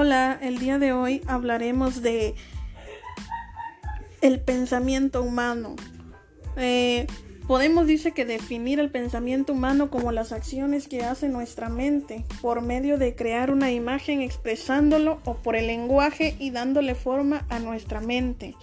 [0.00, 2.36] Hola, el día de hoy hablaremos de
[4.20, 5.74] el pensamiento humano.
[6.56, 7.08] Eh,
[7.48, 12.60] podemos dice que definir el pensamiento humano como las acciones que hace nuestra mente por
[12.60, 18.00] medio de crear una imagen expresándolo o por el lenguaje y dándole forma a nuestra
[18.00, 18.54] mente,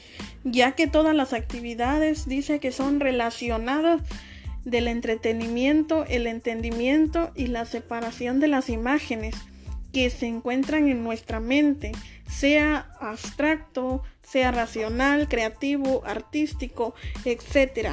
[0.45, 4.02] ya que todas las actividades dice que son relacionadas
[4.63, 9.36] del entretenimiento, el entendimiento y la separación de las imágenes
[9.95, 11.93] que se encuentran en nuestra mente,
[12.27, 17.91] sea abstracto, sea racional, creativo, artístico, etc.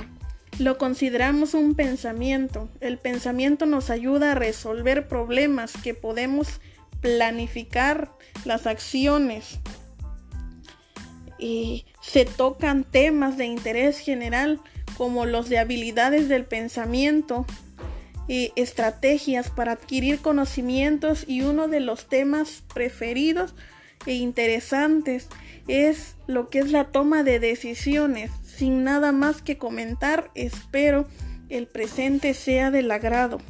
[0.58, 2.68] Lo consideramos un pensamiento.
[2.80, 6.60] El pensamiento nos ayuda a resolver problemas que podemos
[7.00, 8.10] planificar
[8.44, 9.60] las acciones.
[11.38, 14.60] Y se tocan temas de interés general
[14.96, 17.46] como los de habilidades del pensamiento,
[18.28, 23.54] estrategias para adquirir conocimientos y uno de los temas preferidos
[24.06, 25.28] e interesantes
[25.68, 28.30] es lo que es la toma de decisiones.
[28.44, 31.06] Sin nada más que comentar, espero
[31.48, 33.40] el presente sea del agrado.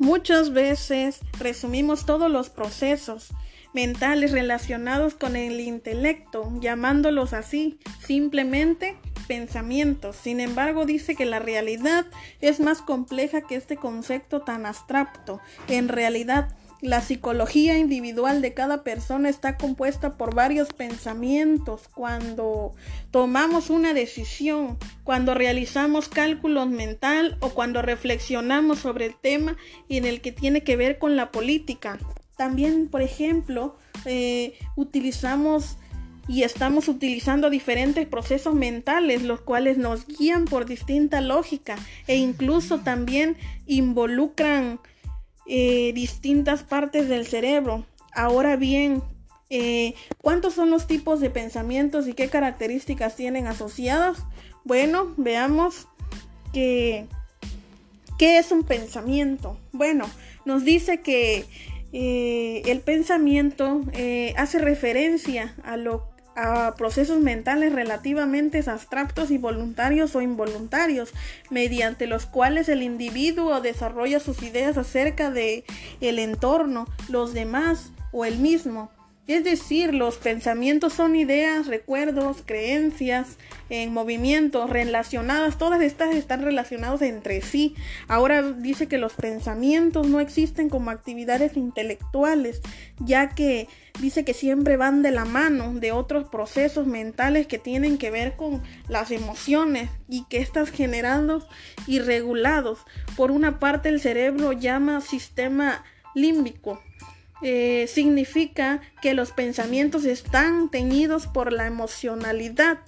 [0.00, 3.34] Muchas veces resumimos todos los procesos
[3.74, 8.96] mentales relacionados con el intelecto, llamándolos así, simplemente
[9.28, 10.16] pensamientos.
[10.16, 12.06] Sin embargo, dice que la realidad
[12.40, 15.38] es más compleja que este concepto tan abstracto.
[15.68, 21.88] En realidad, la psicología individual de cada persona está compuesta por varios pensamientos.
[21.94, 22.74] Cuando
[23.10, 29.56] tomamos una decisión, cuando realizamos cálculos mental o cuando reflexionamos sobre el tema
[29.88, 31.98] en el que tiene que ver con la política.
[32.36, 35.76] También, por ejemplo, eh, utilizamos
[36.30, 42.78] y estamos utilizando diferentes procesos mentales, los cuales nos guían por distinta lógica e incluso
[42.80, 43.36] también
[43.66, 44.78] involucran
[45.52, 47.84] eh, distintas partes del cerebro.
[48.14, 49.02] Ahora bien,
[49.50, 54.18] eh, ¿cuántos son los tipos de pensamientos y qué características tienen asociadas?
[54.62, 55.88] Bueno, veamos
[56.52, 57.06] que
[58.16, 59.58] ¿qué es un pensamiento?
[59.72, 60.08] Bueno,
[60.44, 61.46] nos dice que
[61.92, 63.80] eh, el pensamiento
[64.36, 66.09] hace referencia a lo
[66.40, 71.12] a procesos mentales relativamente abstractos y voluntarios o involuntarios,
[71.50, 75.64] mediante los cuales el individuo desarrolla sus ideas acerca de
[76.00, 78.90] el entorno, los demás o el mismo.
[79.30, 83.36] Es decir, los pensamientos son ideas, recuerdos, creencias
[83.68, 87.76] en movimiento, relacionadas, todas estas están relacionadas entre sí.
[88.08, 92.60] Ahora dice que los pensamientos no existen como actividades intelectuales,
[92.98, 93.68] ya que
[94.00, 98.34] dice que siempre van de la mano de otros procesos mentales que tienen que ver
[98.34, 101.46] con las emociones y que estas generados
[101.86, 102.80] y regulados.
[103.16, 105.84] Por una parte el cerebro llama sistema
[106.16, 106.82] límbico
[107.42, 112.80] eh, significa que los pensamientos están teñidos por la emocionalidad,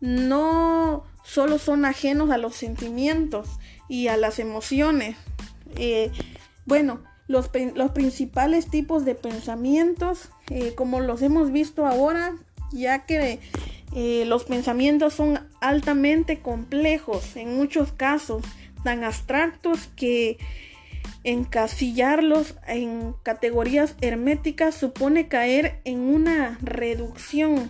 [0.00, 3.48] no solo son ajenos a los sentimientos
[3.88, 5.16] y a las emociones.
[5.74, 6.12] Eh,
[6.66, 12.34] bueno, los, principales tipos de pensamientos, eh, como los hemos visto ahora,
[12.72, 13.40] ya que
[14.26, 18.42] los pensamientos son altamente complejos, en muchos casos
[18.84, 20.38] tan abstractos que
[21.26, 27.68] encasillarlos en categorías herméticas supone caer en una reducción.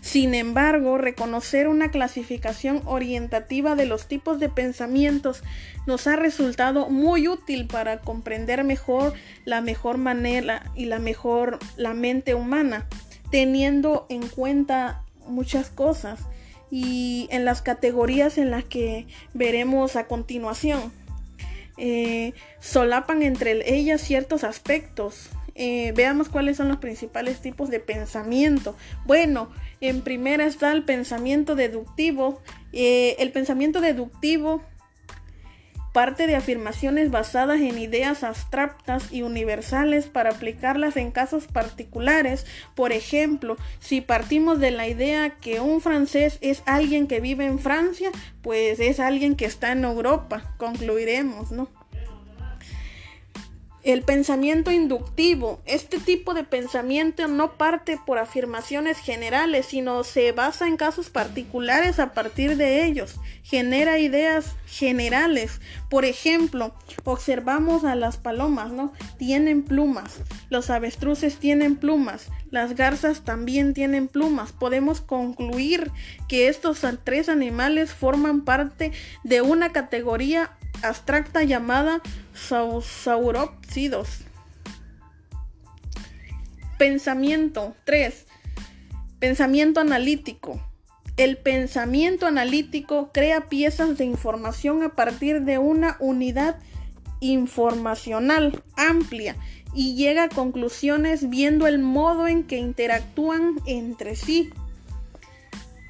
[0.00, 5.44] Sin embargo, reconocer una clasificación orientativa de los tipos de pensamientos
[5.86, 11.94] nos ha resultado muy útil para comprender mejor la mejor manera y la mejor la
[11.94, 12.88] mente humana,
[13.30, 16.18] teniendo en cuenta muchas cosas
[16.72, 21.05] y en las categorías en las que veremos a continuación.
[21.76, 25.30] Eh, solapan entre ellas ciertos aspectos.
[25.54, 28.76] Eh, veamos cuáles son los principales tipos de pensamiento.
[29.06, 29.50] Bueno,
[29.80, 32.42] en primera está el pensamiento deductivo.
[32.72, 34.62] Eh, el pensamiento deductivo
[35.96, 42.44] parte de afirmaciones basadas en ideas abstractas y universales para aplicarlas en casos particulares.
[42.74, 47.58] Por ejemplo, si partimos de la idea que un francés es alguien que vive en
[47.58, 48.10] Francia,
[48.42, 51.70] pues es alguien que está en Europa, concluiremos, ¿no?
[53.86, 55.60] El pensamiento inductivo.
[55.64, 62.00] Este tipo de pensamiento no parte por afirmaciones generales, sino se basa en casos particulares
[62.00, 63.20] a partir de ellos.
[63.44, 65.60] Genera ideas generales.
[65.88, 66.74] Por ejemplo,
[67.04, 68.92] observamos a las palomas, ¿no?
[69.18, 70.16] Tienen plumas.
[70.50, 72.26] Los avestruces tienen plumas.
[72.50, 74.50] Las garzas también tienen plumas.
[74.50, 75.92] Podemos concluir
[76.26, 78.90] que estos tres animales forman parte
[79.22, 80.50] de una categoría
[80.88, 82.00] abstracta llamada
[82.34, 84.20] saurópsidos.
[86.78, 88.26] Pensamiento 3.
[89.18, 90.60] Pensamiento analítico.
[91.16, 96.58] El pensamiento analítico crea piezas de información a partir de una unidad
[97.20, 99.36] informacional amplia
[99.74, 104.50] y llega a conclusiones viendo el modo en que interactúan entre sí.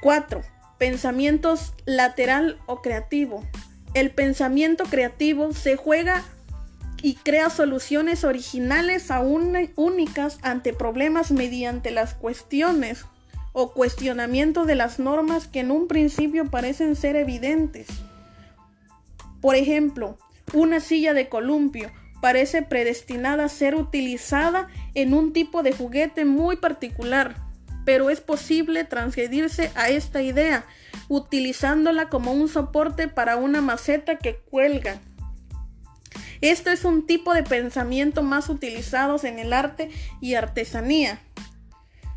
[0.02, 0.42] 4.
[0.78, 3.42] Pensamientos lateral o creativo.
[3.96, 6.22] El pensamiento creativo se juega
[7.00, 13.06] y crea soluciones originales aún únicas ante problemas mediante las cuestiones
[13.54, 17.86] o cuestionamiento de las normas que en un principio parecen ser evidentes.
[19.40, 20.18] Por ejemplo,
[20.52, 21.90] una silla de columpio
[22.20, 27.34] parece predestinada a ser utilizada en un tipo de juguete muy particular,
[27.86, 30.66] pero es posible transgredirse a esta idea
[31.08, 35.00] utilizándola como un soporte para una maceta que cuelga.
[36.40, 41.20] Este es un tipo de pensamiento más utilizados en el arte y artesanía.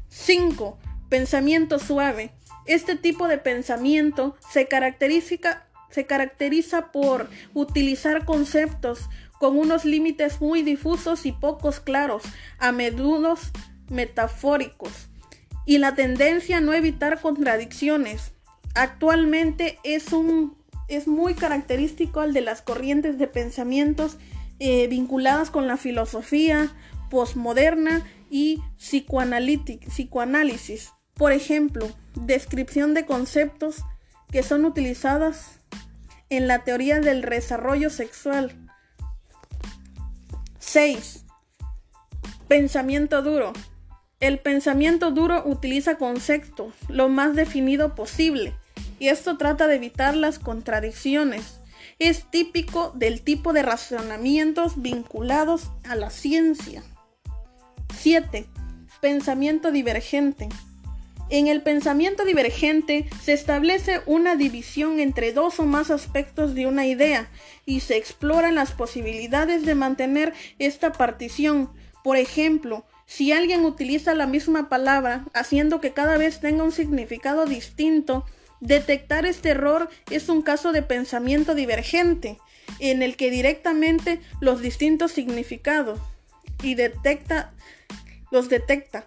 [0.10, 0.78] 5.
[1.10, 2.32] Pensamiento suave.
[2.66, 9.10] Este tipo de pensamiento se caracteriza, se caracteriza por utilizar conceptos
[9.40, 12.24] con unos límites muy difusos y pocos claros,
[12.60, 13.38] a menudo
[13.90, 14.92] metafóricos,
[15.66, 18.34] y la tendencia a no evitar contradicciones.
[18.76, 24.18] Actualmente es un es muy característico al de las corrientes de pensamientos
[24.60, 26.74] eh, vinculadas con la filosofía
[27.10, 30.92] postmoderna y psicoanálisis.
[31.14, 33.84] Por ejemplo, descripción de conceptos
[34.32, 35.60] que son utilizadas
[36.30, 38.56] en la teoría del desarrollo sexual.
[40.60, 41.26] 6.
[42.48, 43.54] Pensamiento duro.
[44.20, 48.54] El pensamiento duro utiliza conceptos lo más definido posible
[49.00, 51.62] y esto trata de evitar las contradicciones.
[52.00, 56.84] Es típico del tipo de razonamientos vinculados a la ciencia.
[57.98, 58.46] 7.
[59.00, 60.50] Pensamiento divergente.
[61.30, 66.88] En el pensamiento divergente se establece una división entre dos o más aspectos de una
[66.88, 67.30] idea
[67.66, 71.70] y se exploran las posibilidades de mantener esta partición.
[72.04, 77.46] Por ejemplo, si alguien utiliza la misma palabra haciendo que cada vez tenga un significado
[77.46, 78.24] distinto,
[78.62, 82.40] Detectar este error es un caso de pensamiento divergente,
[82.80, 86.00] en el que directamente los distintos significados
[86.62, 87.54] y detecta,
[88.32, 89.06] los detecta.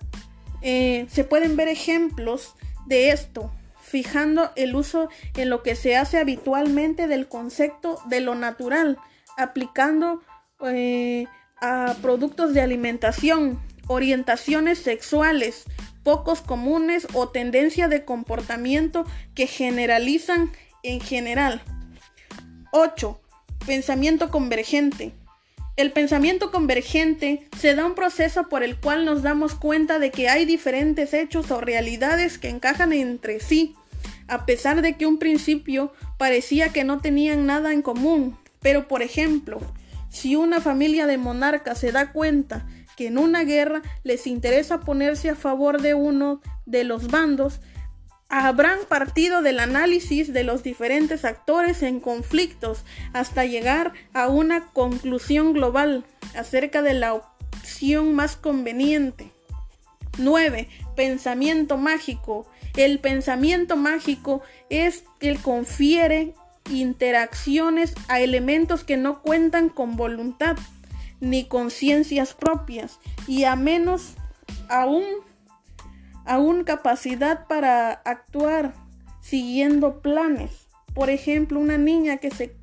[0.63, 2.55] Eh, se pueden ver ejemplos
[2.87, 3.53] de esto,
[3.83, 8.97] fijando el uso en lo que se hace habitualmente del concepto de lo natural,
[9.37, 10.23] aplicando
[10.65, 11.27] eh,
[11.61, 13.61] a productos de alimentación,
[13.93, 15.65] orientaciones sexuales,
[16.03, 20.51] pocos comunes o tendencia de comportamiento que generalizan
[20.83, 21.63] en general.
[22.73, 23.21] 8.
[23.67, 25.13] Pensamiento convergente.
[25.77, 30.29] El pensamiento convergente se da un proceso por el cual nos damos cuenta de que
[30.29, 33.75] hay diferentes hechos o realidades que encajan entre sí,
[34.29, 38.37] a pesar de que un principio parecía que no tenían nada en común.
[38.61, 39.61] Pero por ejemplo,
[40.11, 42.67] si una familia de monarcas se da cuenta
[42.97, 47.61] que en una guerra les interesa ponerse a favor de uno de los bandos,
[48.29, 55.53] habrán partido del análisis de los diferentes actores en conflictos hasta llegar a una conclusión
[55.53, 59.31] global acerca de la opción más conveniente.
[60.19, 60.69] 9.
[60.97, 62.47] Pensamiento mágico.
[62.75, 64.41] El pensamiento mágico
[64.71, 66.35] es el confiere
[66.71, 70.57] interacciones a elementos que no cuentan con voluntad
[71.23, 72.99] ni conciencias propias
[73.29, 74.15] y a menos
[74.69, 75.05] aún,
[76.27, 78.75] aún capacidad para actuar
[79.21, 80.67] siguiendo planes.
[80.95, 82.57] Por ejemplo, una niña que, se,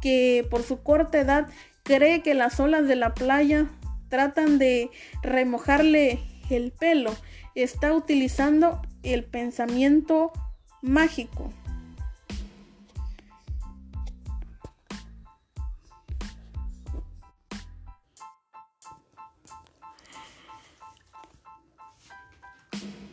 [0.00, 1.48] que por su corta edad
[1.82, 3.66] cree que las olas de la playa
[4.08, 4.90] tratan de
[5.22, 6.18] remojarle
[6.48, 7.14] el pelo,
[7.54, 10.32] está utilizando el pensamiento
[10.80, 11.52] mágico.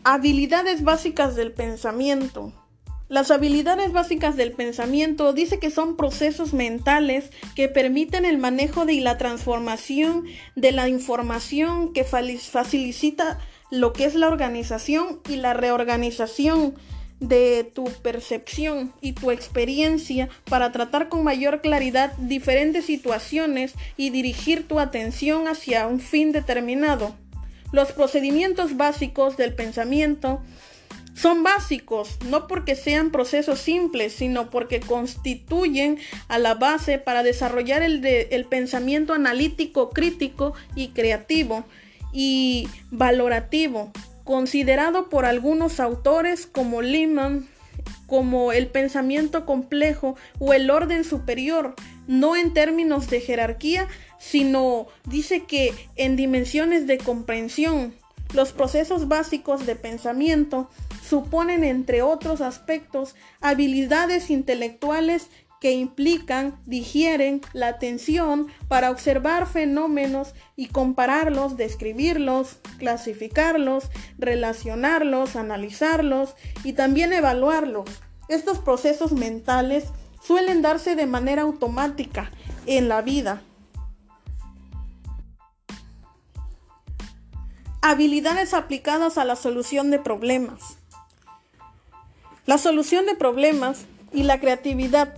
[0.05, 2.51] Habilidades básicas del pensamiento.
[3.07, 8.95] Las habilidades básicas del pensamiento dice que son procesos mentales que permiten el manejo de
[8.95, 10.25] y la transformación
[10.57, 13.39] de la información que facilita
[13.72, 16.75] lo que es la organización y la reorganización
[17.22, 24.67] de tu percepción y tu experiencia para tratar con mayor claridad diferentes situaciones y dirigir
[24.67, 27.15] tu atención hacia un fin determinado.
[27.74, 30.44] Los procedimientos básicos del pensamiento
[31.15, 37.84] Son básicos, no porque sean procesos simples, sino porque constituyen a la base para desarrollar
[37.84, 41.65] el, pensamiento analítico, crítico y creativo
[42.12, 43.92] y valorativo,
[44.24, 47.48] considerado por algunos autores como Lehman
[48.08, 51.74] como el pensamiento complejo o el orden superior,
[52.08, 53.88] no en términos de jerarquía,
[54.24, 57.94] sino dice que en dimensiones de comprensión.
[58.34, 60.70] Los procesos básicos de pensamiento
[61.08, 65.27] suponen, entre otros aspectos, habilidades intelectuales
[65.60, 76.74] que implican, digieren la atención para observar fenómenos y compararlos, describirlos, clasificarlos, relacionarlos, analizarlos y
[76.74, 77.89] también evaluarlos.
[78.30, 79.86] Estos procesos mentales
[80.22, 82.32] suelen darse de manera automática
[82.65, 83.42] en la vida.
[87.85, 90.77] Habilidades aplicadas a la solución de problemas.
[92.45, 95.15] La solución de problemas y la creatividad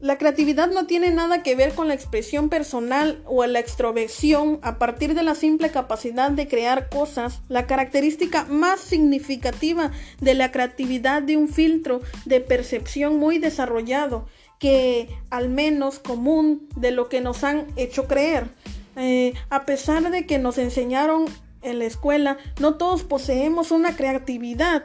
[0.00, 4.76] la creatividad no tiene nada que ver con la expresión personal o la extroversión a
[4.78, 7.42] partir de la simple capacidad de crear cosas.
[7.48, 14.26] La característica más significativa de la creatividad de un filtro de percepción muy desarrollado,
[14.58, 18.48] que al menos común de lo que nos han hecho creer.
[18.96, 21.26] Eh, a pesar de que nos enseñaron
[21.62, 24.84] en la escuela, no todos poseemos una creatividad.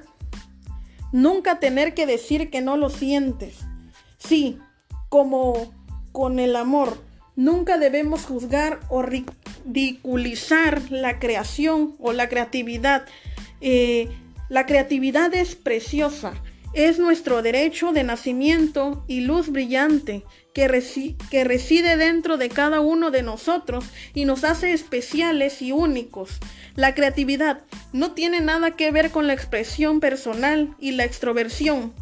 [1.12, 3.60] Nunca tener que decir que no lo sientes.
[4.18, 4.60] Sí,
[5.10, 5.74] como
[6.12, 6.98] con el amor.
[7.36, 13.06] Nunca debemos juzgar o ridiculizar la creación o la creatividad.
[13.62, 14.10] Eh,
[14.50, 16.34] la creatividad es preciosa,
[16.74, 20.68] es nuestro derecho de nacimiento y luz brillante que,
[21.30, 26.40] que, reside dentro de cada uno de nosotros y nos hace especiales y únicos.
[26.76, 27.62] La creatividad
[27.94, 31.94] no tiene nada que ver con la expresión personal y la extroversión,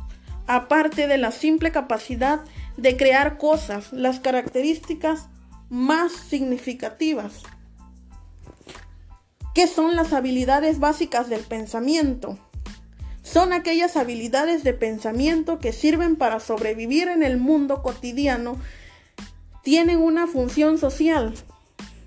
[0.48, 2.42] aparte de la simple capacidad
[2.78, 5.28] de crear cosas, las características
[5.70, 7.44] más significativas.
[9.54, 12.40] ¿Qué son las habilidades básicas del pensamiento?
[13.22, 18.58] Son aquellas habilidades de pensamiento que sirven para sobrevivir en el mundo cotidiano,
[19.62, 21.34] tienen una función social.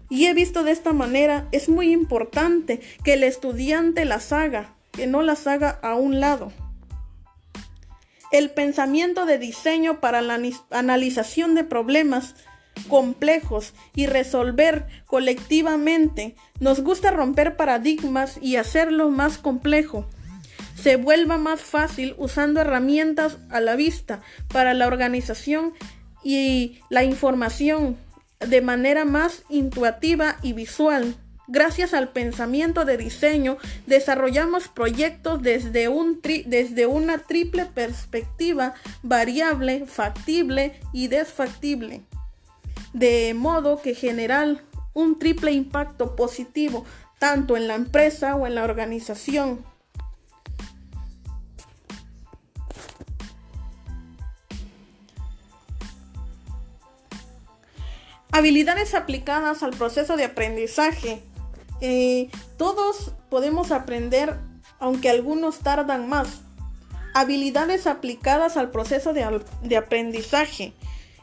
[0.09, 5.07] Y he visto de esta manera, es muy importante que el estudiante las haga, que
[5.07, 6.53] no las haga a un lado.
[8.33, 12.35] El pensamiento de diseño para la analización de problemas
[12.89, 16.37] complejos y resolver colectivamente.
[16.61, 20.07] Nos gusta romper paradigmas y hacerlo más complejo.
[20.81, 25.73] Se vuelva más fácil usando herramientas a la vista para la organización
[26.23, 27.97] y la información
[28.49, 31.17] de manera más intuitiva y visual.
[31.49, 38.75] Gracias al pensamiento de diseño, desarrollamos proyectos desde, un desde una triple perspectiva
[39.05, 42.03] variable, factible y desfactible,
[42.93, 44.63] de modo que generar
[44.93, 46.85] un triple impacto positivo
[47.19, 49.65] tanto en la empresa o en la organización.
[58.37, 61.23] Habilidades aplicadas al proceso de aprendizaje
[61.81, 62.29] eh,
[62.59, 64.37] todos podemos aprender,
[64.79, 66.43] aunque algunos tardan más.
[67.15, 70.75] Habilidades aplicadas al proceso de, aprendizaje.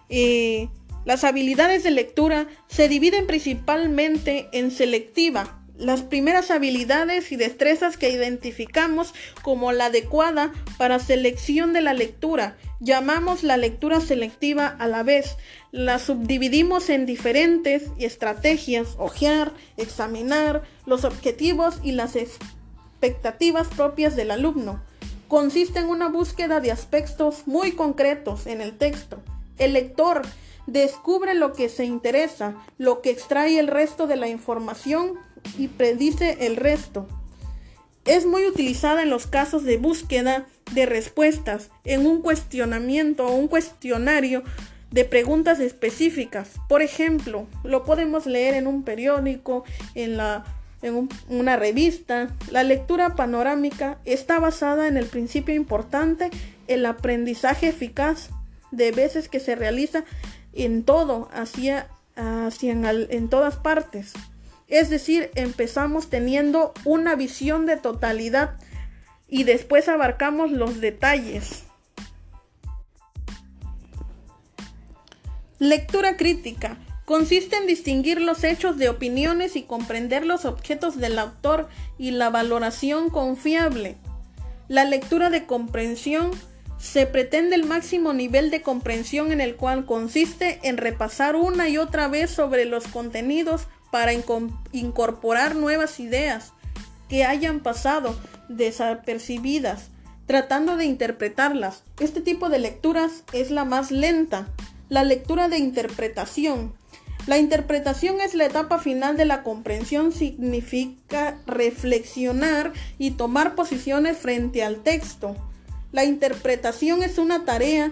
[0.10, 0.70] Eh,
[1.05, 8.10] las habilidades de lectura se dividen principalmente en selectiva, las primeras habilidades y destrezas que
[8.10, 12.58] identificamos como la adecuada para selección de la lectura.
[12.80, 15.36] Llamamos la lectura selectiva a la vez.
[15.72, 24.84] La subdividimos en diferentes estrategias, ojear, examinar los objetivos y las expectativas propias del alumno.
[25.27, 29.24] Consiste en una búsqueda de aspectos muy concretos en el texto.
[29.58, 30.22] El lector
[30.68, 35.20] descubre lo que se interesa, lo que extrae el resto de la información
[35.57, 37.07] y predice el resto.
[38.05, 43.47] Es muy utilizada en los casos de búsqueda de respuestas, en un cuestionamiento o un
[43.47, 44.43] cuestionario
[44.91, 46.51] de preguntas específicas.
[46.67, 49.63] Por ejemplo, lo podemos leer en un periódico,
[49.95, 50.43] en, la,
[50.81, 52.29] en una revista.
[52.51, 56.29] La lectura panorámica está basada en el principio importante,
[56.67, 58.29] el aprendizaje eficaz
[58.71, 60.03] de veces que se realiza
[60.53, 64.13] en todo, hacia, hacia en todas partes.
[64.67, 68.55] Es decir, empezamos teniendo una visión de totalidad
[69.27, 71.63] y después abarcamos los detalles.
[75.60, 76.77] Lectura crítica.
[77.05, 81.67] Consiste en distinguir los hechos de opiniones y comprender los objetos del autor
[81.98, 83.98] y la valoración confiable.
[84.67, 86.32] La lectura de comprensión
[86.77, 91.77] se pretende el máximo nivel de comprensión en el cual consiste en repasar una y
[91.77, 94.12] otra vez sobre los contenidos para
[94.71, 96.53] incorporar nuevas ideas
[97.09, 98.19] que hayan pasado
[98.50, 99.89] desapercibidas,
[100.25, 101.83] tratando de interpretarlas.
[102.00, 104.47] Este tipo de lecturas es la más lenta,
[104.89, 106.73] la lectura de interpretación.
[107.27, 114.63] La interpretación es la etapa final de la comprensión, significa reflexionar y tomar posiciones frente
[114.63, 115.35] al texto.
[115.91, 117.91] La interpretación es una tarea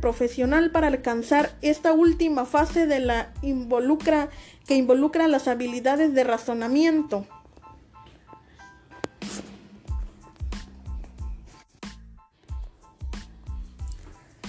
[0.00, 4.30] profesional para alcanzar esta última fase de la involucra
[4.66, 7.26] que involucra las habilidades de razonamiento.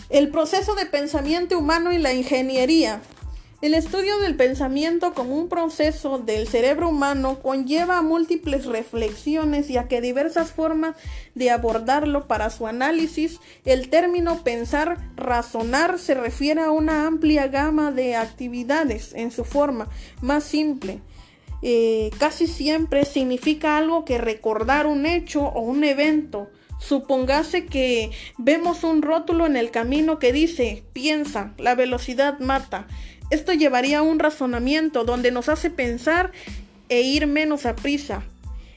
[0.09, 3.01] El proceso de pensamiento humano y la ingeniería.
[3.61, 9.89] El estudio del pensamiento como un proceso del cerebro humano conlleva múltiples reflexiones y a
[9.89, 10.95] que diversas formas
[11.35, 13.41] de abordarlo para su análisis.
[13.65, 19.89] El término pensar, razonar se refiere a una amplia gama de actividades en su forma
[20.21, 21.01] más simple.
[21.61, 26.49] Eh, casi siempre significa algo que recordar un hecho o un evento.
[26.79, 32.87] Supongase que vemos un rótulo en el camino que dice piensa, la velocidad mata.
[33.29, 36.31] Esto llevaría a un razonamiento donde nos hace pensar
[36.89, 38.23] e ir menos a prisa.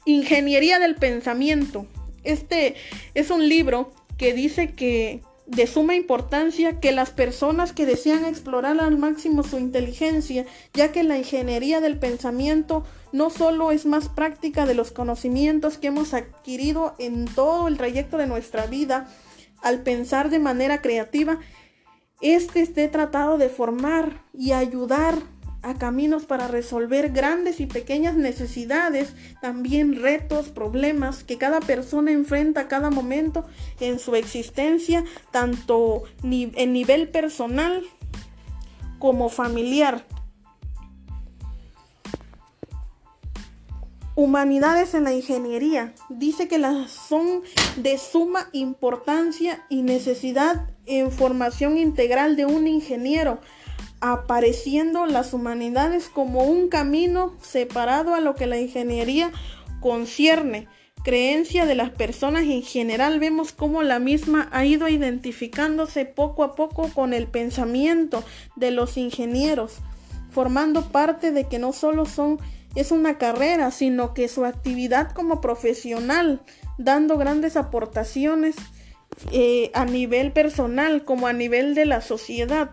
[0.05, 1.87] Ingeniería del pensamiento.
[2.25, 2.75] Este
[3.15, 8.81] es un libro que dice que de suma importancia que las personas que desean explorar
[8.81, 14.67] al máximo su inteligencia, ya que la ingeniería del pensamiento no solo es más práctica
[14.67, 19.09] de los conocimientos que hemos adquirido en todo el trayecto de nuestra vida
[19.63, 21.39] al pensar de manera creativa,
[22.23, 25.17] este esté tratado de formar y ayudar
[25.63, 32.63] a caminos para resolver grandes y pequeñas necesidades, también retos, problemas que cada persona enfrenta
[32.63, 33.45] a cada momento
[33.81, 37.83] en su existencia, tanto en nivel personal
[38.99, 40.05] como familiar.
[44.15, 45.95] Humanidades en la ingeniería.
[46.11, 47.41] Dice que las son
[47.77, 53.41] de suma importancia y necesidad en formación integral de un ingeniero,
[54.01, 59.33] apareciendo las humanidades como un camino separado a lo que la ingeniería
[59.81, 60.69] concierne.
[61.05, 66.55] Creencia de las personas en general vemos cómo la misma ha ido identificándose poco a
[66.55, 68.23] poco con el pensamiento
[68.57, 69.79] de los ingenieros,
[70.31, 72.39] formando parte de que no solo son
[72.75, 76.43] es una carrera, sino que su actividad como profesional,
[76.79, 78.57] dando grandes aportaciones
[79.31, 82.71] eh, a nivel personal como a nivel de la sociedad.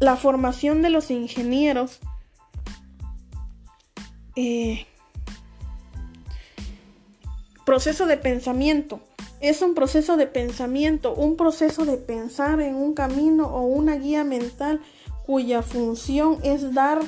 [0.00, 2.00] La formación de los ingenieros
[4.36, 4.86] eh,
[7.66, 9.00] proceso de pensamiento.
[9.40, 14.24] Es un proceso de pensamiento, un proceso de pensar en un camino o una guía
[14.24, 14.80] mental
[15.26, 17.00] cuya función es dar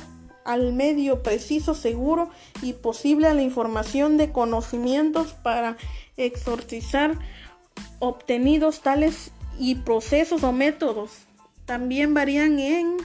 [0.45, 2.29] al medio preciso, seguro
[2.61, 5.77] y posible a la información de conocimientos para
[6.17, 7.17] exorcizar
[7.99, 11.11] obtenidos tales y procesos o métodos.
[11.65, 12.97] También varían en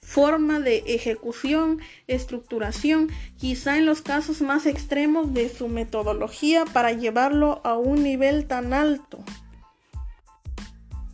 [0.00, 7.60] forma de ejecución, estructuración, quizá en los casos más extremos de su metodología para llevarlo
[7.64, 9.18] a un nivel tan alto.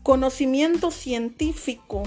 [0.03, 2.03] Conocimiento científico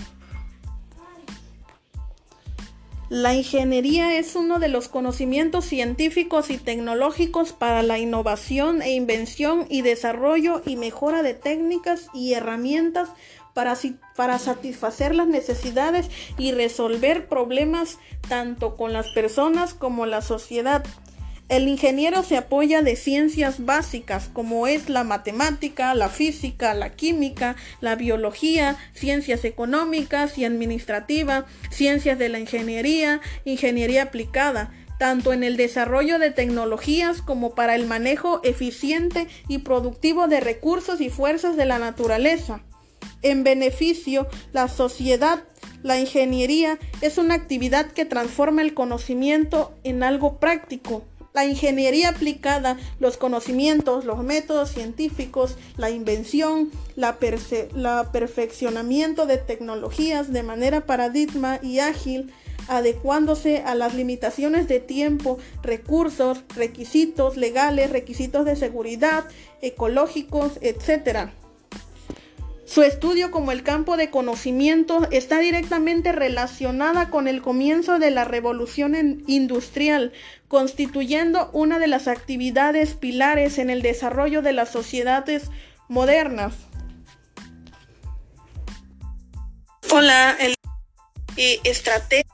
[3.16, 9.68] la ingeniería es uno de los conocimientos científicos y tecnológicos para la innovación e invención
[9.70, 13.08] y desarrollo y mejora de técnicas y herramientas
[13.54, 13.78] para,
[14.18, 20.84] para, satisfacer las necesidades y resolver problemas tanto con las personas como la sociedad.
[21.48, 27.56] El ingeniero se apoya de ciencias básicas como es la matemática, la física, la química,
[27.82, 35.56] la biología, ciencias económicas y administrativas, ciencias de la ingeniería, ingeniería aplicada, tanto en el
[35.56, 41.66] desarrollo de tecnologías como para el manejo eficiente y productivo de recursos y fuerzas de
[41.66, 42.64] la naturaleza.
[43.22, 45.44] En beneficio, la sociedad
[45.86, 51.04] la ingeniería es una actividad que transforma el conocimiento en algo práctico,
[51.36, 57.20] la ingeniería aplicada, los conocimientos, los métodos científicos, la invención, la,
[58.12, 62.32] perfeccionamiento de tecnologías de manera paradigma y ágil,
[62.70, 69.26] adecuándose a las limitaciones de tiempo, recursos, requisitos legales, requisitos de seguridad,
[69.62, 71.32] ecológicos, etc.
[72.66, 78.26] Su estudio como el campo de conocimiento está directamente relacionada con el comienzo de la
[78.26, 80.14] revolución industrial,
[80.48, 85.52] constituyendo una de las actividades pilares en el desarrollo de las sociedades
[85.88, 86.56] modernas.
[89.92, 90.56] Hola, el
[91.38, 92.26] estrategia.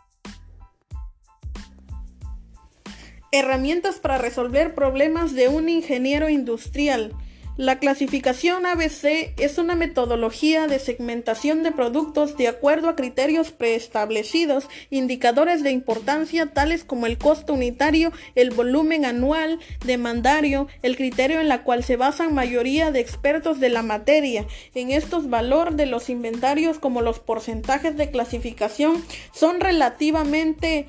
[3.34, 7.14] Herramientas para resolver problemas de un ingeniero industrial.
[7.62, 14.68] La clasificación ABC es una metodología de segmentación de productos de acuerdo a criterios preestablecidos,
[14.90, 21.50] indicadores de importancia tales como el costo unitario, el volumen anual, demandario, el criterio en
[21.50, 24.48] la cual se basan mayoría de expertos de la materia.
[24.74, 30.88] En estos valores de los inventarios como los porcentajes de clasificación son relativamente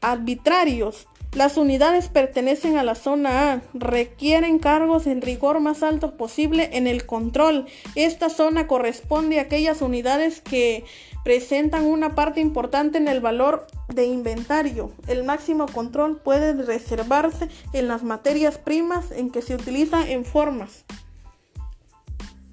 [0.00, 1.06] arbitrarios.
[1.34, 6.86] Las unidades pertenecen a la zona A, requieren cargos en rigor más alto posible en
[6.86, 7.66] el control.
[7.94, 10.84] Esta zona corresponde a aquellas unidades que
[11.24, 14.90] presentan una parte importante en el valor de inventario.
[15.06, 20.86] El máximo control puede reservarse en las materias primas en que se utiliza en formas.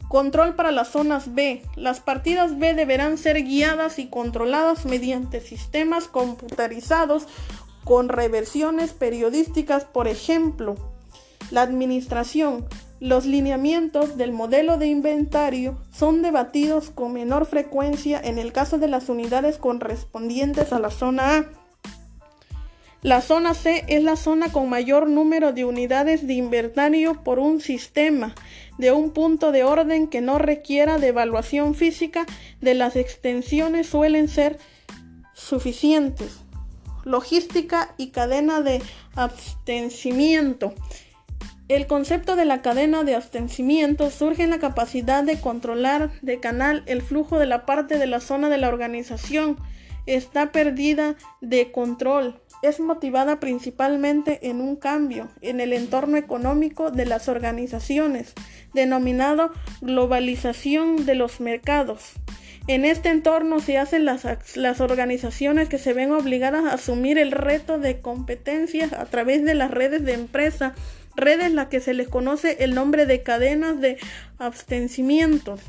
[0.10, 1.64] Control para las zonas B.
[1.76, 7.28] Las partidas B deberán ser guiadas y controladas mediante sistemas computarizados
[7.86, 10.76] con reversiones periodísticas, por ejemplo,
[11.52, 12.66] la administración.
[13.00, 18.88] Los lineamientos del modelo de inventario son debatidos con menor frecuencia en el caso de
[18.88, 21.46] las unidades correspondientes a la zona A.
[23.04, 27.62] La zona C es la zona con mayor número de unidades de inventario por un
[27.62, 28.34] sistema
[28.80, 32.26] de un punto de orden que no requiera de evaluación física
[32.62, 34.58] de las extensiones suelen ser
[35.34, 36.45] suficientes
[37.06, 38.82] logística y cadena de
[39.16, 40.74] abastecimiento.
[41.68, 46.84] El concepto de la cadena de abastecimiento surge en la capacidad de controlar de canal
[46.86, 49.58] el flujo de la parte de la zona de la organización.
[50.06, 52.40] Está perdida de control.
[52.62, 58.34] Es motivada principalmente en un cambio en el entorno económico de las organizaciones,
[58.74, 62.14] denominado globalización de los mercados.
[62.68, 64.26] En este entorno se hacen las,
[64.82, 69.70] organizaciones que se ven obligadas a asumir el reto de competencias a través de las
[69.70, 70.74] redes de empresa,
[71.16, 73.98] redes las que se les conoce el nombre de cadenas de
[74.40, 75.62] abstencimientos.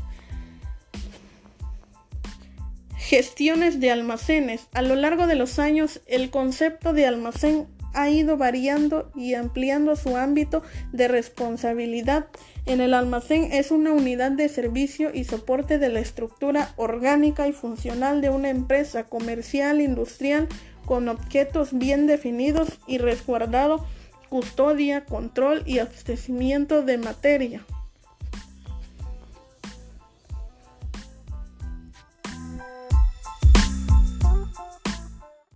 [2.97, 4.67] Gestiones de almacenes.
[4.73, 9.97] A lo largo de los años, el concepto de almacén ha ido variando y ampliando
[9.97, 12.27] su ámbito de responsabilidad.
[12.67, 17.53] En el almacén es una unidad de servicio y soporte de la estructura orgánica y
[17.53, 20.49] funcional de una empresa comercial industrial
[20.85, 23.85] con objetos bien definidos y resguardado,
[24.29, 27.65] custodia, control y abastecimiento de materia.